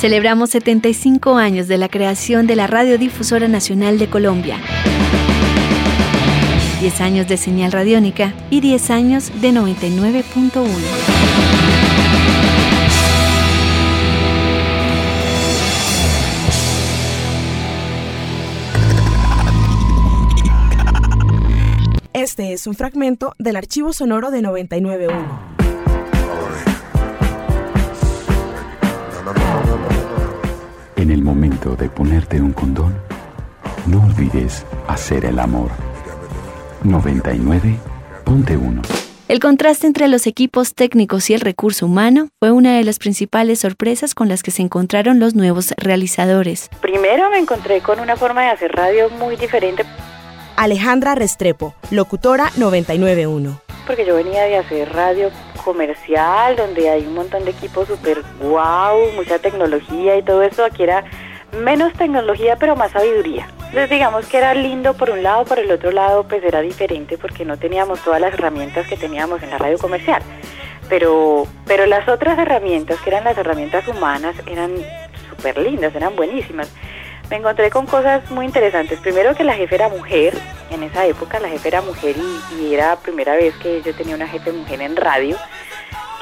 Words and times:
Celebramos 0.00 0.48
75 0.48 1.36
años 1.36 1.68
de 1.68 1.76
la 1.76 1.90
creación 1.90 2.46
de 2.46 2.56
la 2.56 2.66
Radiodifusora 2.66 3.48
Nacional 3.48 3.98
de 3.98 4.08
Colombia. 4.08 4.56
10 6.80 7.00
años 7.02 7.28
de 7.28 7.36
señal 7.36 7.70
radiónica 7.70 8.32
y 8.48 8.62
10 8.62 8.90
años 8.92 9.30
de 9.42 9.52
99.1. 9.52 10.64
Este 22.14 22.54
es 22.54 22.66
un 22.66 22.74
fragmento 22.74 23.34
del 23.38 23.56
archivo 23.56 23.92
sonoro 23.92 24.30
de 24.30 24.40
991. 24.40 25.59
En 31.00 31.10
el 31.10 31.22
momento 31.22 31.76
de 31.76 31.88
ponerte 31.88 32.38
un 32.42 32.52
condón, 32.52 32.94
no 33.86 34.04
olvides 34.04 34.66
hacer 34.86 35.24
el 35.24 35.38
amor. 35.38 35.70
99.1 36.84 38.82
El 39.28 39.40
contraste 39.40 39.86
entre 39.86 40.08
los 40.08 40.26
equipos 40.26 40.74
técnicos 40.74 41.30
y 41.30 41.34
el 41.34 41.40
recurso 41.40 41.86
humano 41.86 42.28
fue 42.38 42.50
una 42.50 42.76
de 42.76 42.84
las 42.84 42.98
principales 42.98 43.60
sorpresas 43.60 44.14
con 44.14 44.28
las 44.28 44.42
que 44.42 44.50
se 44.50 44.60
encontraron 44.60 45.18
los 45.20 45.34
nuevos 45.34 45.72
realizadores. 45.78 46.68
Primero 46.82 47.30
me 47.30 47.38
encontré 47.38 47.80
con 47.80 47.98
una 47.98 48.16
forma 48.16 48.42
de 48.42 48.48
hacer 48.48 48.72
radio 48.72 49.08
muy 49.08 49.36
diferente 49.36 49.84
Alejandra 50.56 51.14
Restrepo, 51.14 51.74
locutora 51.90 52.50
991. 52.58 53.62
Porque 53.86 54.04
yo 54.04 54.16
venía 54.16 54.42
de 54.42 54.58
hacer 54.58 54.92
radio 54.92 55.30
comercial, 55.62 56.56
donde 56.56 56.88
hay 56.88 57.06
un 57.06 57.14
montón 57.14 57.44
de 57.44 57.52
equipos 57.52 57.88
súper 57.88 58.22
guau, 58.40 59.12
mucha 59.12 59.38
tecnología 59.38 60.16
y 60.16 60.22
todo 60.22 60.42
eso. 60.42 60.64
Aquí 60.64 60.82
era 60.82 61.04
menos 61.58 61.92
tecnología, 61.94 62.56
pero 62.56 62.76
más 62.76 62.92
sabiduría. 62.92 63.48
Entonces 63.66 63.90
digamos 63.90 64.26
que 64.26 64.38
era 64.38 64.54
lindo 64.54 64.94
por 64.94 65.10
un 65.10 65.22
lado, 65.22 65.44
por 65.44 65.58
el 65.58 65.70
otro 65.70 65.90
lado 65.92 66.24
pues 66.24 66.42
era 66.42 66.60
diferente 66.60 67.18
porque 67.18 67.44
no 67.44 67.56
teníamos 67.56 68.00
todas 68.00 68.20
las 68.20 68.34
herramientas 68.34 68.86
que 68.88 68.96
teníamos 68.96 69.42
en 69.42 69.50
la 69.50 69.58
radio 69.58 69.78
comercial. 69.78 70.22
Pero, 70.88 71.46
pero 71.66 71.86
las 71.86 72.08
otras 72.08 72.36
herramientas, 72.38 73.00
que 73.00 73.10
eran 73.10 73.22
las 73.22 73.38
herramientas 73.38 73.86
humanas, 73.86 74.34
eran 74.46 74.72
súper 75.28 75.58
lindas, 75.58 75.94
eran 75.94 76.16
buenísimas 76.16 76.68
me 77.30 77.36
encontré 77.36 77.70
con 77.70 77.86
cosas 77.86 78.28
muy 78.30 78.44
interesantes. 78.44 78.98
Primero 79.00 79.34
que 79.34 79.44
la 79.44 79.54
jefe 79.54 79.76
era 79.76 79.88
mujer, 79.88 80.34
en 80.70 80.82
esa 80.82 81.06
época 81.06 81.40
la 81.40 81.48
jefe 81.48 81.68
era 81.68 81.82
mujer 81.82 82.16
y, 82.58 82.74
era 82.74 82.88
la 82.88 82.96
primera 82.96 83.34
vez 83.34 83.54
que 83.56 83.82
yo 83.82 83.94
tenía 83.94 84.14
una 84.14 84.28
jefe 84.28 84.52
mujer 84.52 84.80
en 84.80 84.96
radio, 84.96 85.36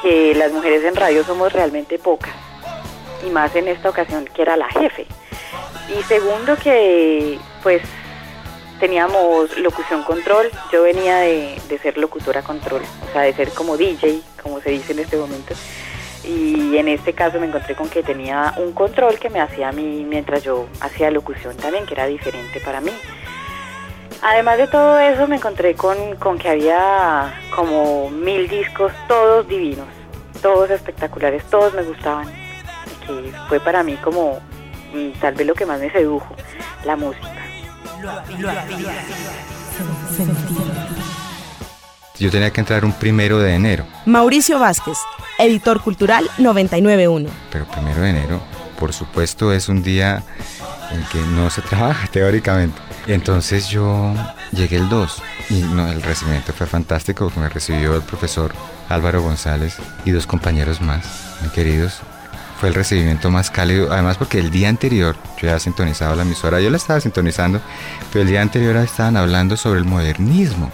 que 0.03 0.35
las 0.35 0.53
mujeres 0.53 0.85
en 0.85 0.97
radio 0.97 1.25
somos 1.25 1.53
realmente 1.53 1.99
pocas, 1.99 2.35
y 3.27 3.31
más 3.31 3.55
en 3.57 3.69
esta 3.69 3.91
ocasión 3.91 4.25
que 4.27 4.43
era 4.43 4.57
la 4.57 4.69
jefe. 4.69 5.07
Y 5.99 6.03
segundo 6.05 6.57
que 6.57 7.39
pues 7.63 7.83
teníamos 8.81 9.57
locución 9.59 10.03
control, 10.05 10.51
yo 10.73 10.83
venía 10.83 11.19
de, 11.19 11.61
de 11.69 11.79
ser 11.79 11.99
locutora 11.99 12.43
control, 12.43 12.83
o 13.09 13.13
sea, 13.13 13.23
de 13.23 13.33
ser 13.35 13.51
como 13.51 13.77
DJ, 13.77 14.23
como 14.43 14.61
se 14.61 14.71
dice 14.71 14.93
en 14.93 15.01
este 15.01 15.17
momento 15.17 15.55
y 16.29 16.77
en 16.77 16.89
este 16.89 17.15
caso 17.15 17.41
me 17.41 17.47
encontré 17.47 17.75
con 17.75 17.89
que 17.89 18.03
tenía 18.03 18.55
un 18.59 18.73
control 18.73 19.19
que 19.19 19.31
me 19.31 19.41
hacía 19.41 19.69
a 19.69 19.73
mí 19.73 20.05
mientras 20.07 20.43
yo 20.43 20.67
hacía 20.81 21.11
locución 21.11 21.57
también, 21.57 21.87
que 21.87 21.95
era 21.95 22.07
diferente 22.07 22.61
para 22.61 22.81
mí. 22.81 22.93
Además 24.23 24.59
de 24.59 24.67
todo 24.67 24.99
eso 24.99 25.29
me 25.29 25.37
encontré 25.37 25.75
con, 25.75 25.97
que 26.39 26.49
había 26.49 27.41
como 27.55 28.11
mil 28.11 28.49
discos, 28.49 28.93
todos 29.07 29.47
divinos, 29.47 29.87
todos 30.43 30.71
espectaculares, 30.71 31.45
todos 31.45 31.73
me 31.75 31.83
gustaban. 31.83 32.29
Y 32.29 33.07
que 33.07 33.33
fue 33.49 33.61
para 33.61 33.83
mí 33.83 33.97
como 33.97 34.41
mm, 34.93 35.21
tal 35.21 35.35
vez 35.35 35.47
lo 35.47 35.55
que 35.55 35.67
más 35.67 35.79
me 35.81 35.91
sedujo, 35.91 36.35
la 36.85 36.97
música. 36.97 37.29
Yo 42.19 42.31
tenía 42.33 42.51
que 42.51 42.61
entrar 42.61 42.85
un 42.85 42.93
primero 42.93 43.39
de 43.39 43.55
enero. 43.55 43.87
Mauricio 44.05 44.59
Vázquez, 44.59 44.99
editor 45.39 45.81
cultural 45.81 46.29
991. 46.39 47.31
Pero 47.53 47.65
primero 47.67 48.01
de 48.01 48.11
enero, 48.11 48.41
por 48.81 48.93
supuesto, 48.93 49.53
es 49.53 49.69
un 49.69 49.85
día 49.85 50.25
en 50.91 51.05
que 51.05 51.19
no 51.37 51.49
se 51.51 51.63
trabaja 51.69 52.09
teóricamente. 52.09 52.88
Entonces 53.09 53.71
yo 53.71 54.15
llegué 54.53 54.77
el 54.77 54.91
2 54.91 55.23
y 55.49 55.63
el 55.63 56.03
recibimiento 56.03 56.53
fue 56.53 56.67
fantástico. 56.67 57.33
Me 57.37 57.49
recibió 57.49 57.97
el 57.97 58.03
profesor 58.03 58.53
Álvaro 58.91 59.23
González 59.23 59.77
y 60.05 60.11
dos 60.11 60.27
compañeros 60.27 60.83
más, 60.83 61.07
muy 61.41 61.49
queridos. 61.49 62.01
Fue 62.61 62.69
el 62.69 62.75
recibimiento 62.75 63.31
más 63.31 63.51
cálido, 63.51 63.91
además 63.93 64.19
porque 64.19 64.39
el 64.39 64.51
día 64.51 64.69
anterior 64.69 65.17
yo 65.41 65.49
ya 65.49 65.59
sintonizado 65.59 66.17
la 66.17 66.23
emisora, 66.23 66.61
yo 66.61 66.69
la 66.69 66.77
estaba 66.77 67.01
sintonizando, 67.01 67.63
pero 68.13 68.23
el 68.23 68.29
día 68.29 68.43
anterior 68.43 68.77
estaban 68.77 69.17
hablando 69.17 69.57
sobre 69.57 69.79
el 69.79 69.87
modernismo. 69.87 70.71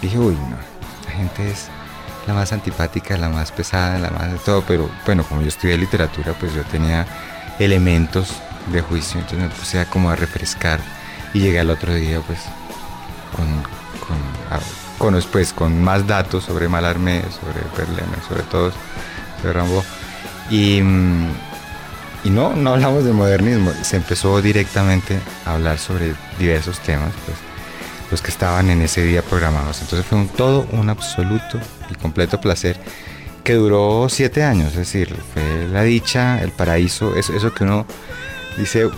Dije, 0.00 0.18
uy, 0.18 0.34
no, 0.34 0.56
la 1.06 1.10
gente 1.10 1.50
es 1.50 1.66
la 2.26 2.32
más 2.32 2.52
antipática, 2.54 3.18
la 3.18 3.28
más 3.28 3.52
pesada, 3.52 3.98
la 3.98 4.10
más 4.10 4.32
de 4.32 4.38
todo, 4.38 4.62
pero 4.66 4.88
bueno, 5.04 5.22
como 5.24 5.42
yo 5.42 5.48
estudié 5.48 5.76
literatura, 5.76 6.34
pues 6.38 6.54
yo 6.54 6.62
tenía 6.62 7.04
elementos 7.58 8.40
de 8.72 8.80
juicio, 8.80 9.20
entonces 9.20 9.40
me 9.40 9.54
puse 9.54 9.80
a 9.80 9.84
como 9.84 10.08
a 10.08 10.16
refrescar 10.16 10.80
y 11.34 11.40
llegué 11.40 11.60
al 11.60 11.70
otro 11.70 11.94
día 11.94 12.20
pues 12.20 12.40
con, 13.36 13.46
con, 14.06 14.18
con, 14.98 15.22
pues, 15.30 15.52
con 15.52 15.82
más 15.82 16.06
datos 16.06 16.44
sobre 16.44 16.68
Malarmé, 16.68 17.22
sobre 17.22 17.60
Perleme, 17.76 18.16
sobre 18.28 18.42
todo, 18.42 18.72
sobre 19.40 19.52
Rambo. 19.52 19.84
Y, 20.50 20.78
y 22.24 22.30
no, 22.30 22.54
no 22.54 22.74
hablamos 22.74 23.04
de 23.04 23.12
modernismo, 23.12 23.72
se 23.82 23.96
empezó 23.96 24.40
directamente 24.42 25.18
a 25.44 25.54
hablar 25.54 25.78
sobre 25.78 26.14
diversos 26.38 26.78
temas, 26.80 27.12
pues 27.24 27.38
los 28.10 28.20
que 28.20 28.30
estaban 28.30 28.68
en 28.68 28.82
ese 28.82 29.02
día 29.02 29.22
programados. 29.22 29.80
Entonces 29.80 30.06
fue 30.06 30.18
un 30.18 30.28
todo, 30.28 30.66
un 30.72 30.90
absoluto 30.90 31.58
y 31.90 31.94
completo 31.94 32.40
placer 32.40 32.78
que 33.42 33.54
duró 33.54 34.06
siete 34.08 34.44
años, 34.44 34.72
es 34.72 34.76
decir, 34.76 35.16
fue 35.32 35.66
la 35.68 35.82
dicha, 35.82 36.40
el 36.42 36.52
paraíso, 36.52 37.16
eso, 37.16 37.34
eso 37.34 37.52
que 37.52 37.64
uno 37.64 37.86
dice, 38.56 38.88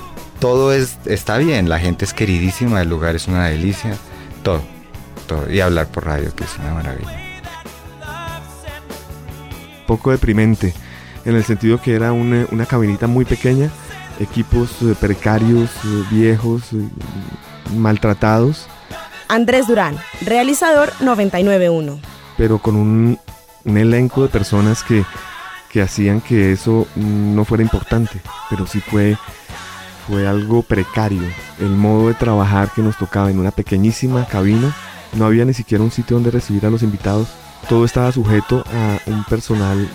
todo 0.41 0.73
es, 0.73 0.99
está 1.05 1.39
bien, 1.39 1.69
la 1.69 1.79
gente 1.79 2.05
es 2.05 2.13
queridísima, 2.13 2.83
el 2.83 2.89
lugar 2.89 3.15
es 3.17 3.29
una 3.29 3.47
delicia, 3.47 3.97
todo, 4.43 4.63
todo, 5.27 5.51
y 5.51 5.61
hablar 5.61 5.87
por 5.89 6.07
radio, 6.07 6.35
que 6.35 6.45
es 6.45 6.59
una 6.59 6.75
maravilla. 6.75 7.21
Poco 9.87 10.11
deprimente, 10.11 10.75
en 11.25 11.37
el 11.37 11.45
sentido 11.45 11.81
que 11.81 11.95
era 11.95 12.13
una, 12.13 12.47
una 12.51 12.67
cabinita 12.67 13.07
muy 13.07 13.25
pequeña, 13.25 13.71
equipos 14.21 14.71
eh, 14.83 14.95
precarios, 14.99 15.71
eh, 15.85 16.05
viejos, 16.11 16.73
eh, 16.73 16.89
maltratados, 17.77 18.69
Andrés 19.29 19.67
Durán, 19.67 19.97
realizador 20.25 20.93
991. 21.01 21.99
Pero 22.37 22.59
con 22.59 22.77
un, 22.77 23.19
elenco 23.65 24.23
de 24.23 24.29
personas 24.29 24.85
que, 24.85 25.05
hacían 25.81 26.21
que 26.21 26.53
eso 26.53 26.87
no 26.95 27.45
fuera 27.45 27.65
importante, 27.65 28.21
pero 28.49 28.65
sí 28.67 28.81
fue, 28.81 29.17
fue 30.07 30.27
algo 30.27 30.63
precario. 30.63 31.23
El 31.59 31.71
modo 31.71 32.09
de 32.09 32.15
trabajar 32.15 32.71
que 32.75 32.83
nos 32.83 32.97
tocaba 32.97 33.31
en 33.31 33.39
una 33.39 33.51
pequeñísima 33.51 34.27
cabina, 34.27 34.75
no 35.15 35.27
había 35.27 35.45
ni 35.45 35.55
siquiera 35.55 35.85
un 35.85 35.91
sitio 35.91 36.17
donde 36.17 36.31
recibir 36.31 36.67
a 36.67 36.71
los 36.71 36.83
invitados. 36.83 37.29
Todo 37.69 37.85
estaba 37.85 38.13
sujeto 38.13 38.65
a 38.73 38.99
un 39.11 39.25
personal 39.25 39.89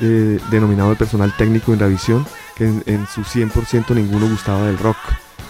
eh, 0.00 0.38
denominado 0.50 0.92
el 0.92 0.96
personal 0.96 1.34
técnico 1.36 1.72
en 1.72 1.80
la 1.80 1.86
visión, 1.86 2.26
que 2.54 2.64
en, 2.64 3.06
su 3.06 3.22
100% 3.22 3.94
ninguno 3.94 4.28
gustaba 4.28 4.66
del 4.66 4.78
rock. 4.78 4.96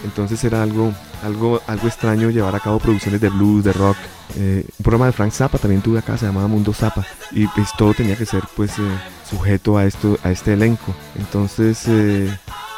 Entonces 0.05 0.43
era 0.45 0.63
algo, 0.63 0.93
algo, 1.23 1.61
algo 1.67 1.89
extraño 1.89 2.31
llevar 2.31 2.55
a 2.55 2.61
cabo 2.61 2.79
producciones 2.79 3.21
de 3.21 3.29
blues, 3.29 3.65
de 3.65 3.73
rock. 3.73 3.97
Eh, 4.37 4.65
un 4.79 4.83
programa 4.83 5.07
de 5.07 5.13
Frank 5.13 5.33
Zappa 5.33 5.59
también 5.59 5.83
tuve 5.83 5.99
acá, 5.99 6.17
se 6.17 6.27
llamaba 6.27 6.49
Mundo 6.49 6.73
Zappa. 6.73 7.05
Y 7.33 7.47
pues, 7.49 7.71
todo 7.77 7.93
tenía 7.93 8.17
que 8.17 8.27
ser 8.27 8.43
pues 8.55 8.79
eh, 8.79 8.83
sujeto 9.29 9.77
a, 9.77 9.85
esto, 9.85 10.19
a 10.23 10.31
este 10.31 10.55
elenco. 10.55 10.95
Entonces 11.17 11.87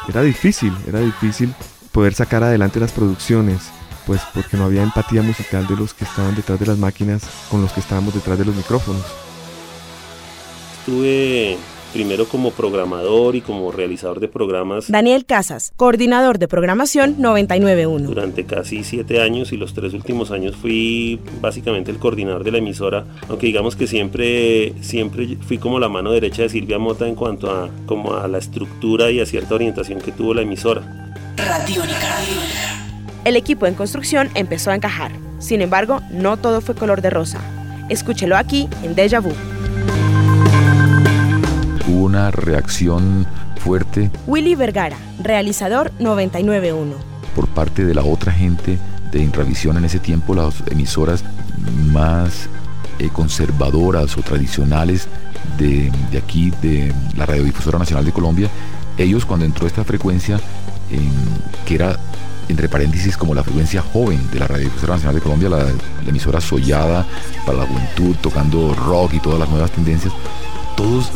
era 0.07 0.21
difícil, 0.21 0.75
era 0.87 0.99
difícil 0.99 1.53
poder 1.91 2.13
sacar 2.13 2.43
adelante 2.43 2.79
las 2.79 2.91
producciones. 2.91 3.69
Pues 4.05 4.21
porque 4.33 4.57
no 4.57 4.65
había 4.65 4.81
empatía 4.81 5.21
musical 5.21 5.67
de 5.67 5.75
los 5.75 5.93
que 5.93 6.03
estaban 6.03 6.33
detrás 6.33 6.59
de 6.59 6.65
las 6.65 6.77
máquinas 6.77 7.21
con 7.51 7.61
los 7.61 7.71
que 7.71 7.79
estábamos 7.79 8.13
detrás 8.13 8.39
de 8.39 8.45
los 8.45 8.55
micrófonos. 8.55 9.03
Estuve 10.79 11.57
primero 11.93 12.25
como 12.25 12.51
programador 12.51 13.35
y 13.35 13.41
como 13.41 13.71
realizador 13.71 14.19
de 14.19 14.27
programas. 14.27 14.91
Daniel 14.91 15.25
Casas, 15.25 15.73
coordinador 15.75 16.39
de 16.39 16.47
programación 16.47 17.15
991. 17.17 18.07
Durante 18.07 18.45
casi 18.45 18.83
siete 18.83 19.21
años 19.21 19.51
y 19.51 19.57
los 19.57 19.73
tres 19.73 19.93
últimos 19.93 20.31
años 20.31 20.55
fui 20.55 21.19
básicamente 21.41 21.91
el 21.91 21.97
coordinador 21.97 22.43
de 22.43 22.51
la 22.51 22.57
emisora, 22.59 23.05
aunque 23.27 23.47
digamos 23.47 23.75
que 23.75 23.87
siempre, 23.87 24.73
siempre 24.81 25.37
fui 25.47 25.57
como 25.57 25.79
la 25.79 25.89
mano 25.89 26.11
derecha 26.11 26.43
de 26.43 26.49
Silvia 26.49 26.79
Mota 26.79 27.07
en 27.07 27.15
cuanto 27.15 27.51
a, 27.51 27.69
como 27.85 28.13
a 28.15 28.27
la 28.27 28.37
estructura 28.37 29.11
y 29.11 29.19
a 29.19 29.25
cierta 29.25 29.55
orientación 29.55 29.99
que 29.99 30.11
tuvo 30.11 30.33
la 30.33 30.41
emisora. 30.41 31.13
Radiónica. 31.37 32.19
El 33.25 33.35
equipo 33.35 33.65
en 33.65 33.75
construcción 33.75 34.29
empezó 34.35 34.71
a 34.71 34.75
encajar. 34.75 35.11
Sin 35.39 35.61
embargo, 35.61 36.01
no 36.11 36.37
todo 36.37 36.61
fue 36.61 36.75
color 36.75 37.01
de 37.01 37.09
rosa. 37.09 37.39
Escúchelo 37.89 38.37
aquí 38.37 38.69
en 38.83 38.95
Deja 38.95 39.19
Vu. 39.19 39.33
Hubo 41.89 42.05
una 42.05 42.31
reacción 42.31 43.25
fuerte. 43.57 44.11
Willy 44.27 44.55
Vergara, 44.55 44.97
realizador 45.21 45.91
991. 45.99 46.95
Por 47.35 47.47
parte 47.47 47.85
de 47.85 47.93
la 47.93 48.03
otra 48.03 48.31
gente 48.31 48.77
de 49.11 49.19
Intravisión 49.19 49.77
en 49.77 49.85
ese 49.85 49.99
tiempo, 49.99 50.35
las 50.35 50.63
emisoras 50.69 51.23
más 51.91 52.47
eh, 52.99 53.09
conservadoras 53.11 54.17
o 54.17 54.21
tradicionales 54.21 55.07
de, 55.57 55.91
aquí, 56.17 56.51
de 56.61 56.93
la 57.17 57.25
Radiodifusora 57.25 57.79
Nacional 57.79 58.05
de 58.05 58.11
Colombia, 58.11 58.49
ellos 58.97 59.25
cuando 59.25 59.45
entró 59.45 59.67
esta 59.67 59.83
frecuencia, 59.83 60.39
que 61.65 61.75
era 61.75 61.97
entre 62.49 62.67
paréntesis 62.67 63.15
como 63.15 63.35
la 63.35 63.43
frecuencia 63.43 63.81
joven 63.81 64.29
de 64.31 64.39
la 64.39 64.47
Radiodifusora 64.47 64.95
Nacional 64.95 65.15
de 65.15 65.21
Colombia, 65.21 65.49
la, 65.49 65.65
emisora 66.07 66.41
sollada 66.41 67.05
para 67.45 67.59
la 67.59 67.65
juventud, 67.65 68.15
tocando 68.21 68.73
rock 68.73 69.13
y 69.13 69.19
todas 69.19 69.39
las 69.39 69.49
nuevas 69.49 69.71
tendencias, 69.71 70.13
todos 70.75 71.11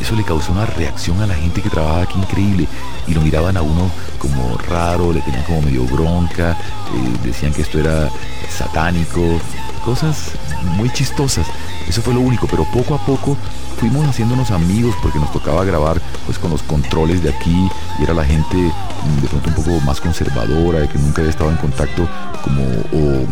eso 0.00 0.14
le 0.14 0.24
causó 0.24 0.52
una 0.52 0.66
reacción 0.66 1.20
a 1.22 1.26
la 1.26 1.34
gente 1.34 1.62
que 1.62 1.70
trabajaba 1.70 2.02
aquí 2.02 2.18
increíble 2.18 2.66
y 3.06 3.14
lo 3.14 3.20
miraban 3.20 3.56
a 3.56 3.62
uno 3.62 3.90
como 4.18 4.56
raro, 4.68 5.12
le 5.12 5.20
tenían 5.20 5.44
como 5.44 5.62
medio 5.62 5.84
bronca, 5.84 6.52
eh, 6.52 7.18
decían 7.24 7.52
que 7.52 7.62
esto 7.62 7.78
era 7.78 8.10
satánico, 8.50 9.40
cosas 9.84 10.32
muy 10.76 10.90
chistosas. 10.90 11.46
Eso 11.88 12.02
fue 12.02 12.14
lo 12.14 12.20
único, 12.20 12.46
pero 12.46 12.64
poco 12.64 12.94
a 12.94 12.98
poco 12.98 13.36
fuimos 13.78 14.06
haciéndonos 14.06 14.50
amigos 14.50 14.94
porque 15.00 15.18
nos 15.18 15.32
tocaba 15.32 15.64
grabar 15.64 16.00
pues 16.26 16.38
con 16.38 16.50
los 16.50 16.62
controles 16.62 17.22
de 17.22 17.30
aquí 17.30 17.68
y 17.98 18.02
era 18.02 18.12
la 18.12 18.24
gente 18.24 18.56
mm, 18.56 19.22
de 19.22 19.28
pronto 19.28 19.48
un 19.48 19.54
poco 19.54 19.70
más 19.86 20.00
conservadora, 20.00 20.88
que 20.88 20.98
nunca 20.98 21.20
había 21.20 21.30
estado 21.30 21.50
en 21.50 21.56
contacto 21.56 22.08
como 22.42 22.62
o, 22.62 23.24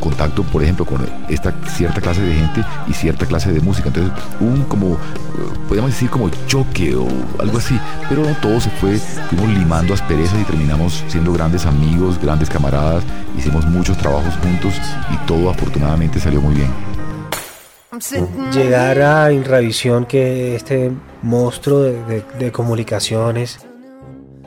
contacto, 0.00 0.42
por 0.42 0.62
ejemplo, 0.62 0.84
con 0.84 1.06
esta 1.28 1.52
cierta 1.66 2.00
clase 2.00 2.22
de 2.22 2.34
gente 2.34 2.64
y 2.88 2.92
cierta 2.92 3.26
clase 3.26 3.52
de 3.52 3.60
música. 3.60 3.88
Entonces, 3.88 4.12
un 4.40 4.62
como, 4.64 4.96
podríamos 5.68 5.92
decir 5.92 6.10
como 6.10 6.30
choque 6.46 6.94
o 6.94 7.06
algo 7.38 7.58
así, 7.58 7.78
pero 8.08 8.24
todo 8.40 8.60
se 8.60 8.70
fue, 8.70 8.98
fuimos 8.98 9.48
limando 9.50 9.94
asperezas 9.94 10.40
y 10.40 10.44
terminamos 10.44 11.04
siendo 11.08 11.32
grandes 11.32 11.66
amigos, 11.66 12.20
grandes 12.20 12.48
camaradas, 12.48 13.04
hicimos 13.38 13.64
muchos 13.66 13.96
trabajos 13.98 14.34
juntos 14.42 14.74
y 15.12 15.26
todo 15.26 15.50
afortunadamente 15.50 16.20
salió 16.20 16.40
muy 16.40 16.54
bien. 16.54 16.70
Llegar 18.54 19.00
a 19.02 19.32
Inravisión, 19.32 20.06
que 20.06 20.56
este 20.56 20.90
monstruo 21.20 21.80
de, 21.80 22.50
comunicaciones. 22.50 23.58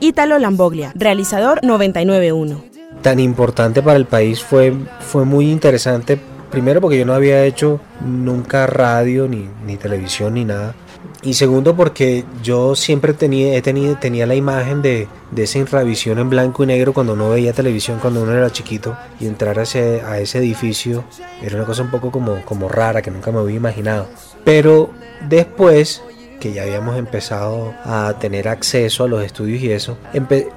Ítalo 0.00 0.38
Lamboglia, 0.38 0.92
realizador 0.96 1.60
991. 1.62 2.75
Tan 3.06 3.20
importante 3.20 3.84
para 3.84 3.98
el 3.98 4.06
país 4.06 4.42
fue, 4.42 4.74
fue 4.98 5.24
muy 5.24 5.48
interesante, 5.48 6.18
primero 6.50 6.80
porque 6.80 6.98
yo 6.98 7.06
no 7.06 7.14
había 7.14 7.44
hecho 7.44 7.78
nunca 8.04 8.66
radio, 8.66 9.28
ni, 9.28 9.48
ni 9.64 9.76
televisión, 9.76 10.34
ni 10.34 10.44
nada. 10.44 10.74
Y 11.22 11.34
segundo, 11.34 11.76
porque 11.76 12.24
yo 12.42 12.74
siempre 12.74 13.12
tenía, 13.12 13.54
he 13.54 13.62
tenido, 13.62 13.94
tenía 13.94 14.26
la 14.26 14.34
imagen 14.34 14.82
de, 14.82 15.06
de 15.30 15.42
esa 15.44 15.60
infravisión 15.60 16.18
en 16.18 16.30
blanco 16.30 16.64
y 16.64 16.66
negro 16.66 16.92
cuando 16.92 17.14
no 17.14 17.30
veía 17.30 17.52
televisión, 17.52 18.00
cuando 18.00 18.24
uno 18.24 18.32
era 18.32 18.50
chiquito. 18.50 18.96
Y 19.20 19.28
entrar 19.28 19.56
a 19.60 19.62
ese, 19.62 20.02
a 20.02 20.18
ese 20.18 20.38
edificio 20.38 21.04
era 21.40 21.54
una 21.54 21.64
cosa 21.64 21.82
un 21.82 21.92
poco 21.92 22.10
como, 22.10 22.44
como 22.44 22.68
rara, 22.68 23.02
que 23.02 23.12
nunca 23.12 23.30
me 23.30 23.38
había 23.38 23.54
imaginado. 23.54 24.08
Pero 24.44 24.90
después 25.28 26.02
que 26.46 26.52
ya 26.52 26.62
habíamos 26.62 26.96
empezado 26.96 27.74
a 27.84 28.14
tener 28.20 28.48
acceso 28.48 29.04
a 29.04 29.08
los 29.08 29.24
estudios 29.24 29.62
y 29.62 29.72
eso, 29.72 29.98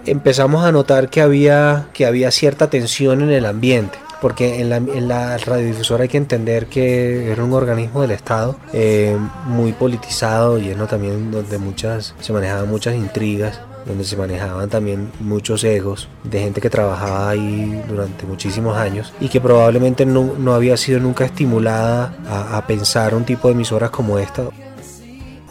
empezamos 0.06 0.64
a 0.64 0.72
notar 0.72 1.10
que 1.10 1.22
había, 1.22 1.88
que 1.94 2.06
había 2.06 2.32
cierta 2.32 2.70
tensión 2.70 3.22
en 3.22 3.32
el 3.32 3.46
ambiente 3.46 3.98
porque 4.22 4.60
en 4.60 4.70
la, 4.70 4.78
en 4.78 5.08
la, 5.08 5.38
radiodifusora 5.38 6.04
hay 6.04 6.10
que 6.10 6.18
entender 6.18 6.66
que 6.66 7.32
era 7.32 7.42
un 7.42 7.54
organismo 7.54 8.02
del 8.02 8.12
Estado 8.12 8.58
eh, 8.74 9.18
muy 9.46 9.72
politizado, 9.72 10.58
lleno 10.58 10.88
también 10.88 11.32
donde 11.32 11.58
muchas, 11.58 12.14
se 12.20 12.34
manejaban 12.34 12.70
muchas 12.70 12.96
intrigas 12.96 13.62
donde 13.86 14.04
se 14.04 14.18
manejaban 14.18 14.70
también 14.70 15.10
muchos 15.20 15.64
egos 15.64 16.10
de 16.24 16.42
gente 16.42 16.62
que 16.62 16.70
trabajaba 16.70 17.30
ahí 17.30 17.82
durante 17.88 18.26
muchísimos 18.26 18.78
años 18.78 19.14
y 19.20 19.30
que 19.30 19.40
probablemente 19.40 20.06
no, 20.06 20.36
no 20.38 20.54
había 20.54 20.78
sido 20.78 21.00
nunca 21.00 21.26
estimulada 21.26 22.14
a, 22.28 22.58
a 22.58 22.68
pensar 22.68 23.16
un 23.16 23.24
tipo 23.24 23.48
de 23.48 23.54
emisoras 23.54 23.90
como 23.90 24.20
esta 24.20 24.44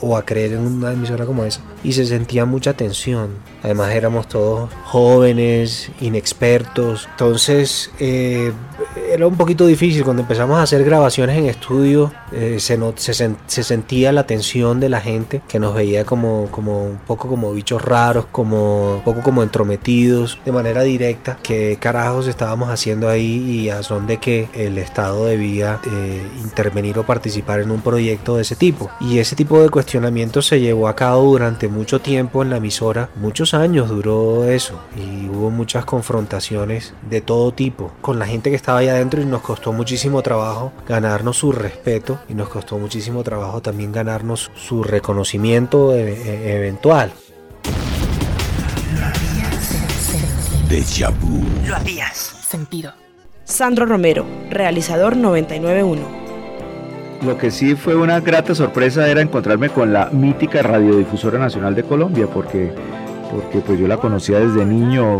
o 0.00 0.16
a 0.16 0.24
creer 0.24 0.52
en 0.52 0.60
una 0.60 0.92
emisora 0.92 1.26
como 1.26 1.44
esa. 1.44 1.60
Y 1.84 1.92
se 1.92 2.06
sentía 2.06 2.44
mucha 2.44 2.74
tensión. 2.74 3.36
Además 3.62 3.92
éramos 3.94 4.28
todos 4.28 4.70
jóvenes, 4.84 5.90
inexpertos. 6.00 7.08
Entonces 7.10 7.90
eh, 7.98 8.52
era 9.12 9.26
un 9.26 9.36
poquito 9.36 9.66
difícil. 9.66 10.04
Cuando 10.04 10.22
empezamos 10.22 10.58
a 10.58 10.62
hacer 10.62 10.84
grabaciones 10.84 11.36
en 11.38 11.46
estudio, 11.46 12.12
eh, 12.32 12.58
se, 12.60 12.78
se, 13.46 13.62
sentía 13.62 14.12
la 14.12 14.26
tensión 14.26 14.80
de 14.80 14.88
la 14.88 15.00
gente 15.00 15.42
que 15.48 15.58
nos 15.58 15.74
veía 15.74 16.04
como, 16.04 16.48
como 16.50 16.84
un 16.84 16.98
poco 16.98 17.28
como 17.28 17.52
bichos 17.52 17.82
raros, 17.82 18.26
como 18.30 18.96
un 18.96 19.02
poco 19.02 19.22
como 19.22 19.42
entrometidos 19.42 20.38
de 20.44 20.52
manera 20.52 20.82
directa. 20.82 21.38
¿Qué 21.42 21.78
carajos 21.80 22.26
estábamos 22.26 22.70
haciendo 22.70 23.08
ahí 23.08 23.38
y 23.48 23.70
a 23.70 23.82
son 23.82 24.06
de 24.06 24.18
que 24.18 24.48
el 24.54 24.78
Estado 24.78 25.26
debía 25.26 25.80
eh, 25.86 26.22
intervenir 26.42 26.98
o 26.98 27.06
participar 27.06 27.60
en 27.60 27.70
un 27.70 27.80
proyecto 27.80 28.36
de 28.36 28.42
ese 28.42 28.56
tipo? 28.56 28.90
Y 29.00 29.18
ese 29.18 29.36
tipo 29.36 29.60
de 29.60 29.70
cuestionamiento 29.70 30.42
se 30.42 30.60
llevó 30.60 30.88
a 30.88 30.96
cabo 30.96 31.24
durante 31.24 31.68
mucho 31.68 32.00
tiempo 32.00 32.42
en 32.42 32.50
la 32.50 32.58
emisora. 32.58 33.10
Muchos 33.16 33.54
años 33.54 33.88
duró 33.88 34.44
eso 34.44 34.80
y 34.96 35.28
hubo 35.28 35.50
muchas 35.50 35.84
confrontaciones 35.84 36.94
de 37.08 37.20
todo 37.20 37.52
tipo 37.52 37.92
con 38.00 38.18
la 38.18 38.26
gente 38.26 38.50
que 38.50 38.56
estaba 38.56 38.78
allá 38.78 38.97
adentro 38.98 39.22
y 39.22 39.26
nos 39.26 39.42
costó 39.42 39.72
muchísimo 39.72 40.22
trabajo 40.22 40.72
ganarnos 40.86 41.38
su 41.38 41.52
respeto 41.52 42.18
y 42.28 42.34
nos 42.34 42.48
costó 42.48 42.78
muchísimo 42.78 43.22
trabajo 43.22 43.62
también 43.62 43.92
ganarnos 43.92 44.50
su 44.54 44.82
reconocimiento 44.82 45.94
e, 45.94 46.12
e, 46.12 46.56
eventual. 46.56 47.12
Deja 50.68 51.10
vu. 51.10 51.44
Lo 51.66 51.76
habías 51.76 52.16
sentido. 52.18 52.92
Sandro 53.44 53.86
Romero, 53.86 54.26
realizador 54.50 55.16
991. 55.16 56.02
Lo 57.24 57.38
que 57.38 57.50
sí 57.50 57.74
fue 57.74 57.96
una 57.96 58.20
grata 58.20 58.54
sorpresa 58.54 59.08
era 59.08 59.22
encontrarme 59.22 59.70
con 59.70 59.92
la 59.92 60.06
mítica 60.06 60.62
Radiodifusora 60.62 61.38
Nacional 61.38 61.74
de 61.74 61.82
Colombia, 61.82 62.26
porque 62.26 62.72
porque 63.30 63.60
pues 63.60 63.78
yo 63.78 63.86
la 63.86 63.96
conocía 63.96 64.40
desde 64.40 64.64
niño, 64.64 65.18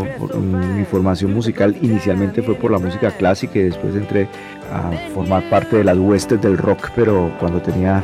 mi 0.75 0.85
formación 0.85 1.33
musical 1.33 1.75
inicialmente 1.81 2.41
fue 2.41 2.55
por 2.55 2.71
la 2.71 2.79
música 2.79 3.11
clásica 3.11 3.59
y 3.59 3.63
después 3.63 3.95
entré 3.95 4.27
a 4.71 4.91
formar 5.13 5.49
parte 5.49 5.77
de 5.77 5.83
las 5.83 5.97
huestes 5.97 6.41
del 6.41 6.57
rock, 6.57 6.89
pero 6.95 7.31
cuando 7.39 7.61
tenía 7.61 8.03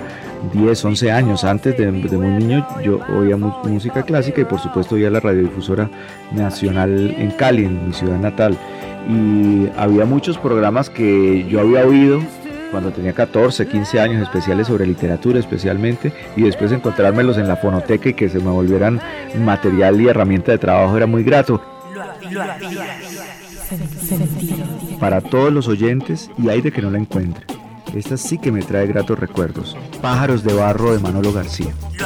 10, 0.54 0.86
11 0.86 1.12
años, 1.12 1.44
antes 1.44 1.78
de, 1.78 1.92
muy 1.92 2.44
niño, 2.44 2.66
yo 2.84 3.00
oía 3.18 3.38
música 3.38 4.04
clásica 4.04 4.42
y 4.42 4.46
por 4.46 4.60
supuesto 4.60 4.96
oía 4.96 5.10
la 5.10 5.20
radiodifusora 5.20 5.90
nacional 6.32 7.16
en 7.18 7.32
Cali, 7.32 7.66
en 7.66 7.88
mi 7.88 7.94
ciudad 7.94 8.20
natal. 8.20 8.58
Y 9.08 9.68
había 9.78 10.06
muchos 10.06 10.38
programas 10.38 10.90
que 10.90 11.46
yo 11.48 11.60
había 11.60 11.86
oído 11.86 12.20
cuando 12.72 12.92
tenía 12.92 13.14
14, 13.14 13.68
15 13.68 14.00
años, 14.00 14.22
especiales 14.22 14.68
sobre 14.68 14.86
literatura 14.86 15.40
especialmente, 15.40 16.14
y 16.36 16.44
después 16.44 16.72
encontrármelos 16.72 17.38
en 17.38 17.48
la 17.48 17.56
fonoteca 17.56 18.10
y 18.10 18.14
que 18.14 18.30
se 18.30 18.40
me 18.40 18.50
volvieran 18.50 19.00
material 19.40 20.00
y 20.02 20.08
herramienta 20.08 20.52
de 20.52 20.58
trabajo 20.58 20.98
era 20.98 21.06
muy 21.06 21.24
grato. 21.24 21.62
Para 25.00 25.22
todos 25.22 25.52
los 25.52 25.68
oyentes, 25.68 26.30
y 26.38 26.50
hay 26.50 26.62
de 26.62 26.72
que 26.72 26.82
no 26.82 26.92
la 26.92 26.98
encuentre. 26.98 27.46
Esta 27.94 28.18
sí 28.18 28.38
que 28.38 28.52
me 28.52 28.62
trae 28.62 28.88
gratos 28.88 29.18
recuerdos. 29.18 29.78
Pájaros 30.02 30.44
de 30.44 30.54
barro 30.54 30.94
de 30.94 31.00
Manolo 31.00 31.32
García. 31.32 31.74
Lo 31.98 32.06